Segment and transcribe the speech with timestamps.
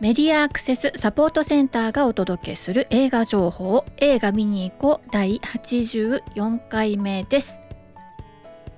[0.00, 7.60] メディアアクセスサポートセンターがお届けする映画情報映画見に行こう第84回目です。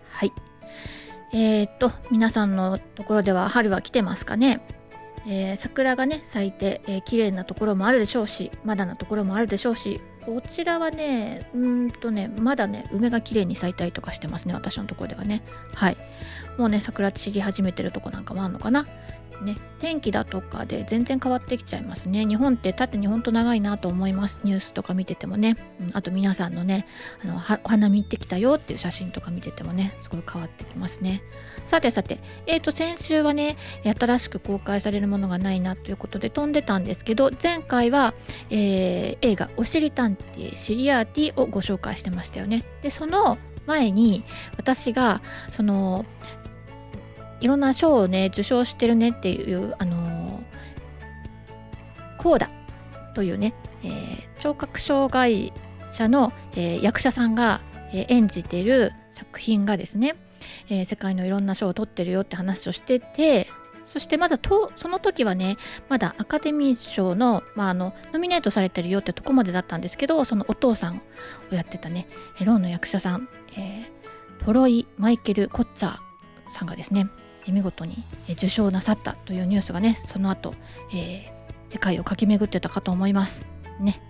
[0.09, 0.33] はい。
[1.35, 4.63] えー、っと皆さんのところでは春は来てますかね？
[5.27, 15.43] えー、桜がね咲いて、えー、綺麗なところもあるでしょうしまだなところもあるでしょうしこちらはねうんとねまだね梅が綺麗に咲いたりとかしてますね私のところではね
[15.75, 15.97] はい
[16.59, 18.87] もうね桜散り始めてるとこなんかもあるのかな
[19.43, 22.27] ね、天気だとかで全然変わってきちゃいますね。
[22.27, 24.41] 日本って縦にほんと長いなと思います。
[24.45, 25.57] ニュースとか見ててもね。
[25.81, 26.87] うん、あと皆さんのね、
[27.25, 31.23] あのお花見行ってきたよっていう写真とか見ててもね、すごい変わってきますね。
[31.65, 33.57] さてさて、えーと先週はね、
[33.99, 38.15] 新しく公開されるものがないなということで飛んでたんですけど、前回は、
[38.51, 42.65] えー、映画おしり探偵シリアーティをご紹介してましたよね。
[42.83, 44.25] で、その前に
[44.57, 46.05] 私がその
[47.41, 50.43] いろんな賞をね受賞してるねっていうあの
[52.19, 52.51] コーダ
[53.15, 55.53] というね、えー、聴覚障害
[55.91, 57.61] 者の、えー、役者さんが、
[57.93, 60.17] えー、演じてる作品がですね、
[60.69, 63.47] えー、世界のいろんな賞を取ってるよって話をしてて
[63.85, 65.57] そしてまだとその時はね
[65.89, 71.03] まだアカデミー賞の,、まあ、あのノミネートされてるよってとこまでだったんですけどそのお父さん
[71.51, 72.07] をやってたね
[72.45, 75.99] ローンの役者さん、えー、トロイ・マイケル・コッツァー
[76.53, 77.09] さんがですね
[77.49, 77.95] 見事に
[78.31, 80.55] 受賞なさったというニュースがねその後、
[80.93, 83.47] えー、世界を駆け巡ってたかと思います
[83.81, 84.01] ね。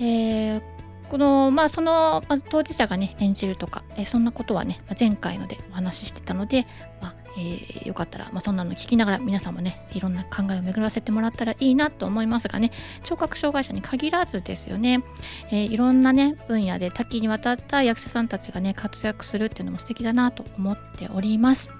[0.00, 0.62] えー、
[1.08, 6.66] このまあその、当事者がね演じるとか、え、そんなことはね、前回のでお話ししてたので、
[7.02, 12.72] まあえー、よかったら、まあ、そんなの聞きながら皆さんもねいろんな考えを巡らせてもらったらいいなと思いますがね
[13.04, 15.04] 聴覚障害者に限らずですよね、
[15.50, 21.70] えー、いろんなね分野で多岐にわたった役者さんたちがね活躍するっていうのも素敵だなと思っております。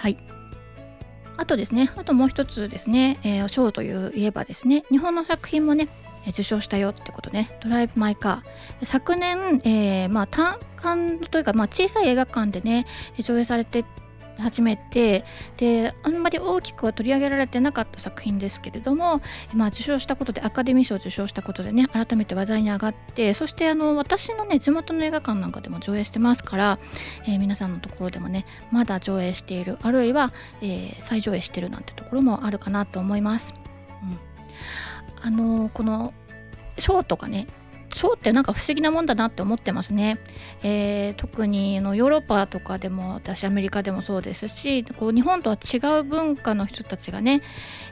[0.00, 0.16] はい。
[1.36, 5.88] あとですね、あともう一つですね、えー、賞という言えばですね、日本の作品もね、
[6.28, 8.86] 受賞したよってことね、ドライブ・マイ・カー。
[8.86, 12.86] 昨年、えー、まあ単館というか、まあ、小さい映画館でね、
[13.18, 13.84] 上映されて
[14.38, 15.24] 始めて
[15.56, 19.20] であんまり大きくは取り上げられてなかった作品ですけれども、
[19.54, 26.78] まあ、受賞したことでアカデミー賞を受賞したことでね改めて話題に上がってそしてあの私のね地元の映画館なんかでも上映してますから、
[27.26, 33.54] えー、皆さんのところでもねまだ上映しているあるいは、えー、再上映してるなんてところもあるかなと思います。
[34.02, 36.12] うん、あのこの
[36.78, 37.46] 賞とかね
[38.02, 40.18] 腸ってなんか不思議なもんだなって思ってますね。
[40.62, 47.42] えー、特にのヨーロッパとかでも私アメリカでもそうですしこう日本とは違う文化の人たちがね、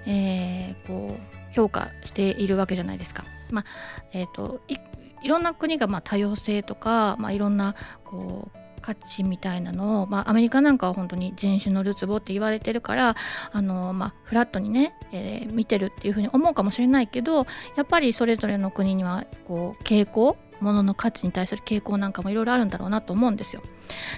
[0.06, 3.24] えー、こう評価しているわけじゃないですか。
[3.50, 3.64] まあ
[4.12, 4.76] えーと、い
[5.22, 7.74] いろんな国がまあ多様性とか、まあ、いろんな
[8.04, 13.14] こう価値みたいなのを、まあ、アメリカなんかは本当に人種のるつぼって言われてるから
[13.52, 23.62] あの、まあ、フラットにね、えー、見てるっていうふうに思うかもしれないけどやっぱりそれぞれの国にはこう傾向ものの価値に対する傾向なんかもいろいろあるんだろうなと思うんですよ。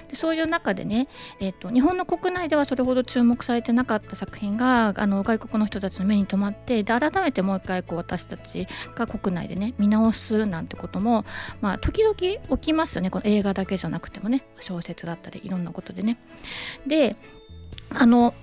[0.07, 1.07] でそういう中でね、
[1.39, 11.25] えーと、日本の国内ではそれほど注目されてなかった作品があの外国の人たちの目に留まってで改めてもう一回こう私たちが国内でね見直すなんてことも、
[11.61, 16.17] まあ、時々起きますよねこの映画だけじゃなくてもね小説だったりいろんなことでね。
[16.87, 17.15] で
[17.89, 18.33] あの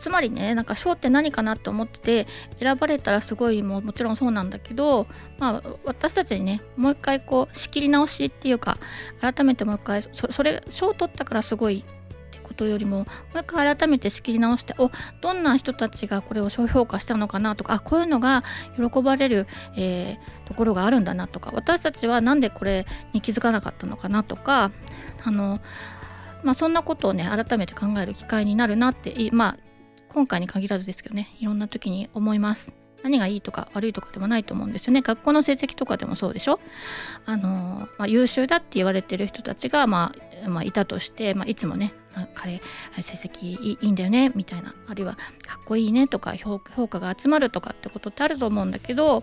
[0.00, 2.26] つまりねなんか賞って何かなって思ってて
[2.58, 5.06] 選ばれたらすごいももちろんそうなんだけど、
[5.38, 8.78] まあ、私たちにねもう一回こう仕切り直しっていうか
[9.20, 14.90] 改めてもう一回そそれ賞取ったからすごいってことよりももう一回改めて仕切り直してお
[15.20, 18.42] どんな人たちがこれを商評価したのかなとかあこういうのが
[18.76, 19.46] 喜ばれる、
[19.76, 24.70] えー、ところがあるんだなとか私たちは何でこれに気づかなかったのかなとか
[25.22, 25.60] あの
[26.42, 29.56] まあ、そんなことをね改めて考える機会になるなってまあ
[30.12, 32.79] 今回に限らずですけどねいろんな時に思います。
[33.02, 35.02] 何がいいとか悪いとかでもないと思うんですよね。
[35.02, 36.60] 学校の成績とかでもそうでしょ。
[37.26, 40.12] あの、まあ、優秀だって言われてる人たちが、ま
[40.44, 41.92] あ、まあ、いたとして、まあ、いつもね
[42.34, 42.60] 彼
[42.92, 44.74] 成績いいんだよねみたいな。
[44.88, 49.22] あるいはかっこいいねとか評価が集まるとかってことってあると思うんだけど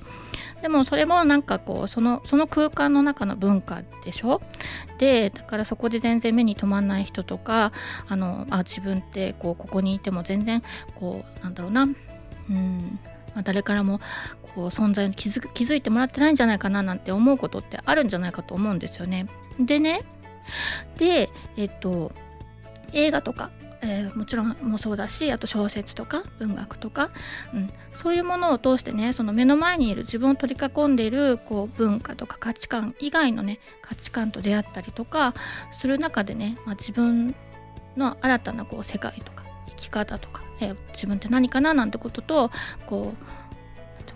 [0.62, 4.42] でもそれもなんかこうそのその空間の中の文化でしょ。
[5.00, 7.72] でだからそこで全然目に留まんない人とか
[8.08, 10.64] あのあ自分ってこうここにいても全然
[10.96, 11.84] こうなんだろうな。
[11.84, 13.00] うん。
[13.38, 14.00] まあ、誰からも
[14.56, 19.28] こう存在に気づ気づいてもらってないんじゃないかななんて思うことってあるんじゃないかと思うんですよね。
[19.60, 20.02] でね
[20.98, 22.12] でえっと
[22.94, 23.52] 映画とか、
[23.84, 27.12] えー、もちろんもそうだしあと小説とか文学とか、
[27.54, 35.36] うん、そういうものを通してねその目の前にいる自分を取り囲んでいるこう文化とか価値観以外のね価値観と出会ったりとか
[35.72, 37.36] する中でね、まあ、自分
[37.98, 42.52] の新たなこう世界とか生き方とか、えー、自分って何かななんてことと
[42.86, 43.24] こう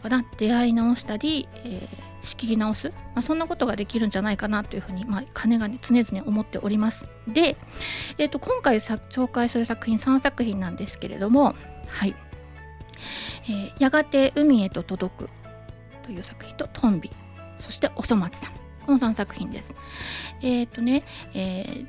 [0.01, 1.87] かな出会い直したり、えー、
[2.21, 7.07] 仕切り直す、まあ、そんなことができるんじゃないかなというふうに、まあ、金がね常々思っております。
[7.27, 7.55] で、
[8.17, 11.55] えーと、今回紹介する作品3作品なんですけれども
[11.87, 12.15] はい。
[13.43, 15.29] えー、やがて海へと届く
[16.03, 17.09] という作品とトンビ
[17.57, 18.53] そしておそ松さん。
[18.85, 19.75] この3作品です。
[20.41, 21.03] えっ、ー、とね、
[21.35, 21.87] えー、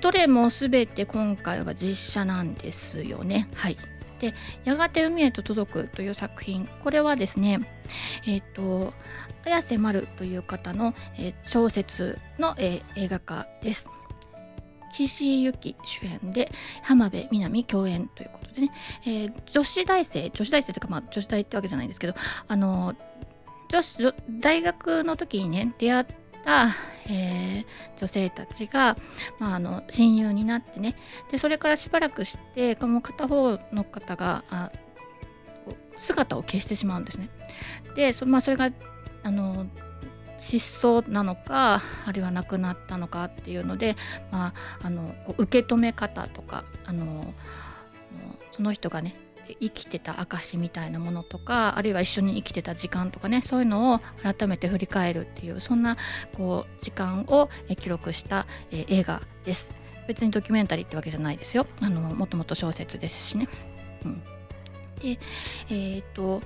[0.00, 3.48] どれも全て今回は実写なんですよね。
[3.54, 3.78] はい。
[4.18, 4.34] で
[4.64, 6.68] 「やがて海へと届く」という作品。
[6.82, 7.60] これはですね
[8.26, 8.92] えっ、ー、と
[9.44, 13.88] 綾瀬丸という方の、えー、小説の、えー、映画化です。
[14.92, 16.50] 岸井由紀主演で
[16.82, 18.72] 浜辺美波共演ということでね、
[19.06, 22.14] えー、女子大生女子大生というか、まあ、女子大ってわけじゃないんですけど
[22.48, 22.94] あの
[23.68, 26.04] 女子大学の時にね出会っ
[26.44, 26.68] た、
[27.08, 27.64] えー、
[27.96, 28.96] 女性たちが、
[29.38, 30.96] まあ、あの親友になってね
[31.30, 34.70] でそれからしばらくしてこの片方の方があ
[35.98, 37.28] 姿を消してしまうんですね。
[37.94, 38.70] でそ,、まあ、それが
[39.22, 39.66] あの
[40.38, 43.94] 失踪なのかあるいは亡くなったのかっていうので、
[44.30, 47.34] まあ、あの受け止め方とかあの
[48.52, 49.14] その人がね
[49.60, 55.96] 生きてた証みたいなものとかあるいは一緒に生きてた時間とかねそういうのを改めて振り返るっていうそんな
[56.34, 57.48] こう時間を
[57.78, 59.70] 記録した、映画です。
[60.06, 61.66] 別にドキュメンタリーってわけじゃないですよ。
[61.82, 63.48] あのもともと小説ですしね。
[64.04, 64.18] うん、
[65.00, 65.18] で
[65.70, 66.42] えー、っと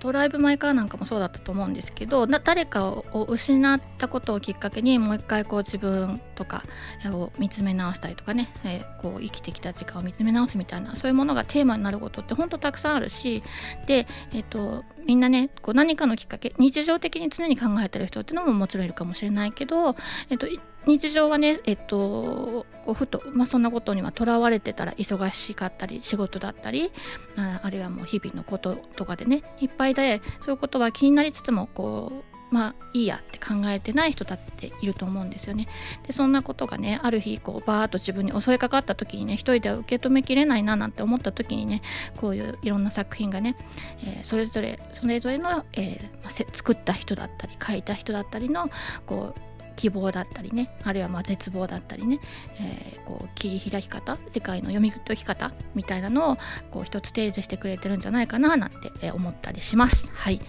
[0.00, 6.62] ドライブ・マイ・カーなんかもそうだったと思うんですけど誰かを失ったことをきっかけにもう一回こう自分とか
[7.06, 13.42] を見つめ直したりとかね、えー、こう生きてきた時間を見つめ直すみたいなそういうものがテーマになることって本当たくさんあるし
[13.86, 19.96] で、えーと、みんなねこう何かのきっかけ日常的に常に考えてる人っていうのももちろんいるかもしれないけど、
[20.30, 20.46] えーと
[20.86, 26.92] 日常はね、えっと、こうふと、まあ、そんなことにはとらわれてたら忙しかったり仕事だったり
[27.36, 35.66] ああるいはもう日々のこととかでねいっぱいでそういうことは気になりつつもこうまあいいやって考えてない人だっていると思うんですよね。
[36.06, 41.82] でそんなことがねある日こうバーッと自分に襲いかかった時にね一人では受け止めきれないななんて思った時にね
[42.16, 43.56] こういういろんな作品がね、
[44.04, 48.70] えー、それぞれそれぞれの、えー、作った人だったり書いた人だったりの
[49.04, 49.40] こう
[49.74, 52.20] 希望だったりねあるいはま絶望だったりね、
[52.60, 56.36] えー、こう切り開き方世界の読み解き方みたいなのを
[56.70, 60.06] こう一つ提示してくれてるんじゃないかななんて思ったりします。
[60.12, 60.40] はい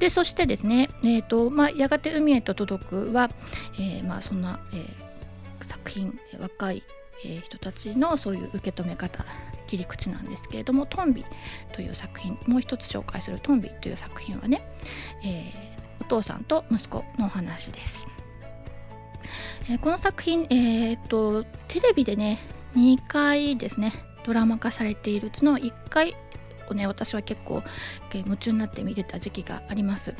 [0.00, 3.30] でそしてですね、えーとまあ、やがて海へと届くは、
[3.74, 6.82] えー、まあ、そんな、えー、作品若い、
[7.26, 9.26] え、人たちのそういう受け止め方
[9.66, 11.24] 切り口なんですけれども「トンビ」
[11.72, 14.62] という作品もう一つ紹介する「トンビ」という作品はね、
[15.22, 15.52] え、
[16.00, 18.06] お父さんと息子のお話です。
[19.70, 22.38] え、この作品、えーと、テレビでね
[22.74, 23.92] 2回ですね
[24.24, 26.16] ドラマ化されているうちの1回
[26.70, 27.62] をね私は結構
[28.12, 30.14] 夢中になって見てた時期があります。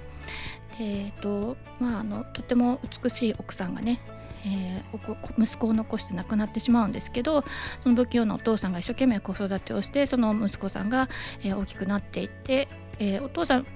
[0.81, 4.00] えーとまあ、あのとても美しい奥さんがね
[4.47, 7.44] えー、息子を残して亡くなってしまうんですけど
[7.82, 11.08] その不器用なお父さんが一生懸命子育てをしてその息子さんが、
[11.41, 12.69] えー、大きくなっていって、
[12.99, 13.67] えー、お父さん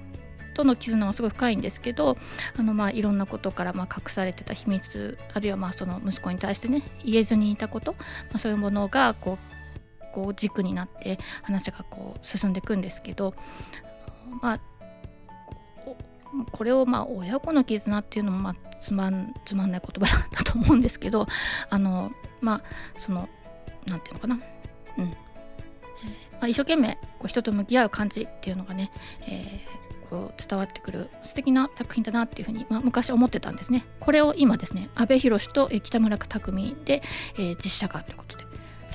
[0.55, 2.17] との絆はすごい深いんですけど
[2.57, 7.99] あのまあいろんなことからまあ隠されてた秘密あるいはまあその息子に対してね言えずにいたこと、ま
[8.35, 9.54] あ、そういうものがこう
[10.15, 13.35] こう軸になって話がこう進んでいくんですけど
[14.41, 14.59] まあ
[16.51, 21.27] これをまあ親子の絆っていうのもまあつまんつまんない言葉だと思うんですけど
[21.69, 22.63] あのまあ
[22.95, 23.27] その
[23.87, 24.47] 何て言うのかな。
[24.97, 25.05] うん。
[25.05, 25.11] ま
[26.41, 28.91] あ、一生懸命こう人と向き合う感じっていうのがね、
[29.27, 29.61] え
[30.09, 33.85] こう伝わってくる素敵な作品だなっていうふうに、まあ、昔思ってたんですね。
[33.99, 37.01] これを今ですね阿部寛と北村匠海で、
[37.37, 38.44] えー、実写化ということで。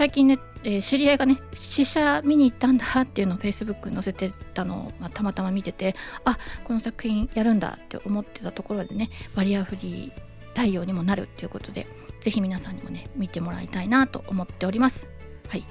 [0.01, 11.87] 最近ね、えー、知り合いがね試写見に行ったんだっていうのを Facebook に載せてたのを、まあ、たまたま見ててあこの作品やるんだって思ってたところでねバリアフリー対応にもなるっていうことで
[12.23, 15.07] 是非皆さんにもね見てもらいたいなと思っております。
[15.51, 15.67] はい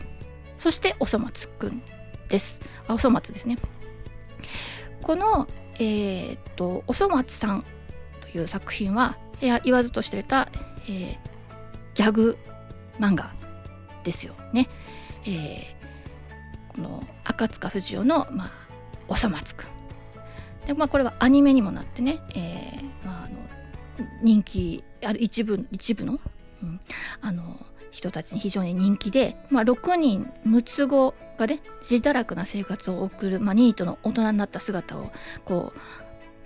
[0.59, 1.81] そしておそ松くん
[2.27, 2.61] です。
[2.87, 3.57] あおそ松ですね。
[5.01, 5.47] この、
[5.79, 7.65] えー、っとおそ松さん
[8.21, 10.49] という作品はいや言わずと知れた、
[10.83, 11.17] えー、
[11.95, 12.37] ギャグ
[12.99, 13.38] 漫画
[14.09, 14.67] ですよね。
[15.25, 18.51] えー、この赤塚不二夫の、まあ、
[19.07, 19.67] おそ松くん。
[20.65, 23.37] でまあ、これはアニメにもなってね、えーまあ、あの
[24.21, 26.19] 人気ある一部一部の,、
[26.61, 26.79] うん、
[27.21, 27.43] あの
[27.91, 35.11] 人たちに非常に人気で、まあ、6人6つ子がね自堕落な生活を送る、まあ、ニートの大人になった姿を
[35.45, 35.73] こ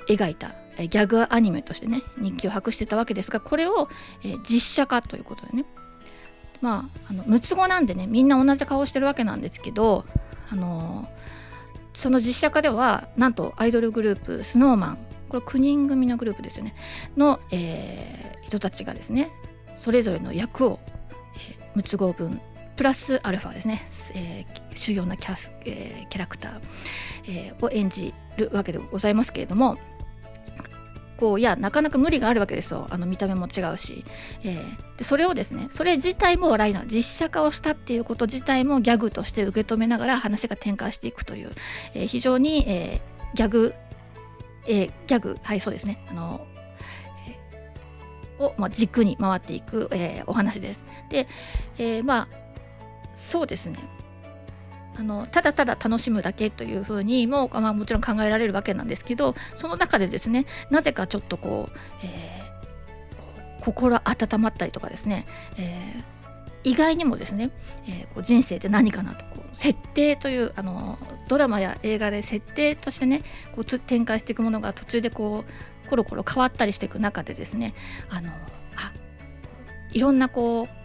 [0.07, 3.89] う描いたギャグアニメとしてね人気を博してたわけですがこれを、
[4.23, 5.65] えー、実写化ということでね
[6.63, 10.05] まああの六つ子なんでねみんな同じ顔してるわけなんですけど
[10.49, 11.09] あの
[11.93, 14.95] その実写化ではなんとアイドルグループ SnowMan
[15.27, 16.73] これ9人組のグループですよね。
[17.17, 19.29] の、えー、人たちがですね
[19.75, 20.79] それぞれの役を、
[21.75, 22.39] えー、6つ子分
[22.77, 23.81] プラスアルファですね、
[24.15, 26.61] えー、主要なキャ,、えー、キャラクター、
[27.27, 29.77] えー、を演じるわけでございますけれども
[31.23, 32.85] こういやなかなか無理があるわけですよ。
[32.89, 34.03] あの見た目も違うし、
[34.43, 41.51] えー、でそれをですねそれ自体も笑いな実写化をしたっていうこと自体もギャグとして受け止めながら話が展開していくという、
[41.93, 43.73] えー、非常に、えー、ギャグ、
[44.67, 46.05] えー、ギャグはいそうですね。
[46.09, 46.45] あの
[48.39, 50.83] を、まあ、軸に回っていく、えー、お話です。
[51.09, 51.29] で、
[51.77, 52.27] えー、まあ
[53.15, 53.79] そうですね。
[54.97, 65.25] あのただただ楽しむだけというふうにも、まあ、もちろん考えられるわけなんですけどその中でですねなぜかちょっとこう、えー、心温まったりとかですね、
[65.57, 67.51] えー、意外にもですね、
[67.87, 70.97] えー、こう人生って何かなとこう設定というあの
[71.27, 73.21] ドラマや映画で設定としてね
[73.55, 77.73] こう展開していくものが途中でこうコロコロ変わったりしていく中でですね
[78.09, 78.93] あのあ
[79.91, 80.82] いろんなこう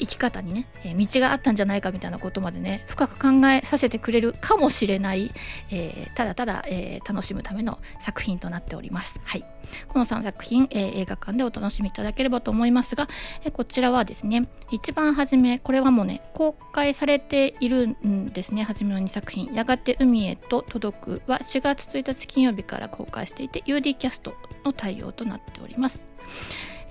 [0.00, 5.30] 生き方にね、え道があったんじゃないかみたいなことまでね深く考えさせてくれるかもしれない、
[5.70, 9.20] えー、ただただ、えー、楽しむための作品となっております。
[9.24, 9.44] はい、
[9.88, 13.08] この3作品、えー、映画館でお楽しみいただければと思いますが、
[13.44, 26.02] えこちらはですね一番初めこれはもうね公開されているんですね初めの2作品「やがて海へと届く」は4月1日金曜日から公開していて UD キャストの対応となっております。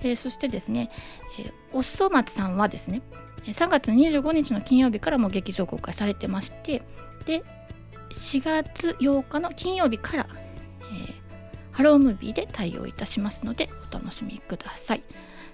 [0.02, 0.90] えー、そしてですね、
[1.38, 3.02] えー、おっそ松さんはですね
[3.44, 6.82] 3月25日の金曜日からも劇場公開されてまして
[7.26, 7.42] で
[8.10, 11.14] 4月8日の金曜日から、えー、
[11.72, 11.94] HELLO!
[11.94, 15.04] MOVIE で対応いたしますのでお楽しみください、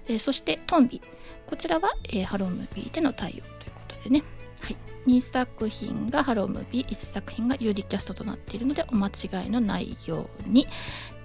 [0.09, 1.03] えー、そしてトンビ。
[1.47, 2.47] こちらは、えー、 HELLO!
[2.47, 4.25] MOVIE での対応ということでね、
[4.61, 4.77] はい、
[5.07, 6.47] 2作品が HELLO!
[6.47, 10.67] MOVIE 1作品が UDCast となっているのでお間違いのないように。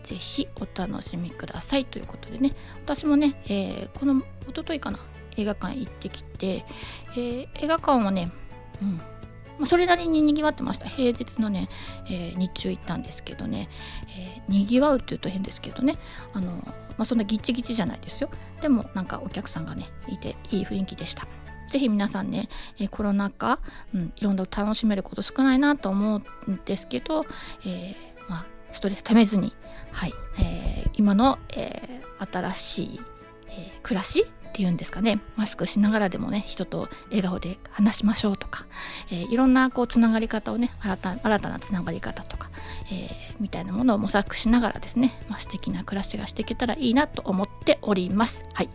[0.03, 1.85] ぜひお楽しみください。
[1.85, 2.51] ということでね
[2.83, 4.99] 私もね、えー、この一昨日かな
[5.37, 6.65] 映画館行ってきて、
[7.11, 8.31] えー、映画館はね、
[8.81, 9.01] うん
[9.59, 10.87] ま、それなりににぎわってました。
[10.87, 11.69] 平日のね、
[12.07, 13.69] えー、日中行ったんですけどね、
[14.17, 15.95] えー、にぎわうっていうと変ですけどね
[16.33, 18.29] あの、まあ、そんなギッチギチじゃないですよ。
[18.61, 21.27] でもなんかお客さんがねいていい雰囲気でした。
[21.67, 23.59] ぜひ皆さんね、えー、コロナ禍、
[23.95, 27.25] うん、いろんな楽しめること少ないなと思うんですけど、
[27.65, 27.95] えー、
[28.71, 29.53] ストレスためずに、
[29.91, 33.01] はいえー、今の、えー、新しい、
[33.47, 38.65] えー、暮らしっていうんですかねマスクしながらでもね人と笑顔で話しましょうとか、
[39.07, 42.49] えー、いろんなこうつながり方をね新た新たなつながり方とか、
[42.87, 48.45] えー、みたいなものを模索しながらですね、まあ、素敵な暮らしがしていけたらいいなと思っております。
[48.53, 48.69] はい、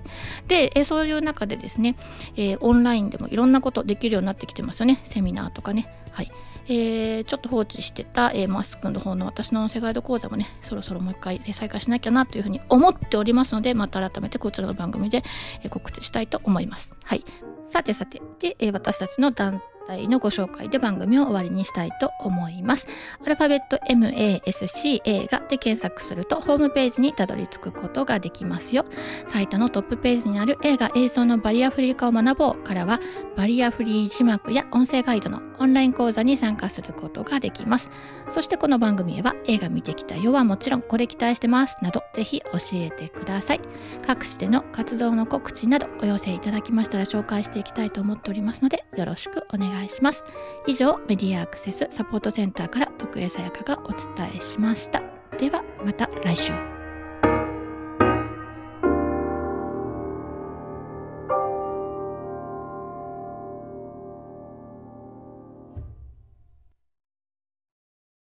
[0.48, 1.96] で、えー、そういう中でですね、
[2.36, 5.92] えオンラインでもいろんなことできるようになってきてますよねセミナーとかね。
[6.10, 6.30] はい
[6.68, 15.23] えー、ちょっと放置してた、えー、マスクの方の私の音声ガイド講座もねそろそろもう一回再開しなきゃなというふうに思っておりますのでまた改めてこちらの番組で、
[15.70, 16.94] 告知したいと思います。
[17.04, 17.25] はい、
[17.64, 19.75] さてさてで、え、私たちの団体
[20.08, 22.88] のご紹介で番組を終わりにしたいと思います。
[23.24, 28.84] アルファベット MASC 映画で検索するとホームページにたどり着くことができますよ。
[29.26, 33.00] サイトのトップページにある映画映像のバリアフリー化を学ぼうからは
[33.36, 37.90] バリアフリー字幕や音声ガイドのオンライン講座に参加することができます。
[38.28, 43.60] そしてこの番組へは映画見てきたよはもちろんこれ期待してますなどぜひ教えてください。
[44.06, 50.25] 各地での活動の告知などお寄せいただきましたら紹介していきたいと思っておりますのでよろしくお願いします願いします。
[50.66, 55.02] 以上メディアアクセスサポートセンターから徳江さやかがお伝えしました。
[55.38, 56.75] ではまた来週。